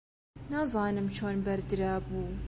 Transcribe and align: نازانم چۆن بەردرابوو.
نازانم 0.51 1.07
چۆن 1.15 1.35
بەردرابوو. 1.45 2.23